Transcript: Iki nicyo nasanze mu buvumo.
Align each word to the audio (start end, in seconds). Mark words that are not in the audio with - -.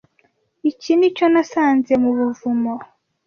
Iki 0.69 0.91
nicyo 0.95 1.25
nasanze 1.33 1.93
mu 2.03 2.09
buvumo. 2.17 2.73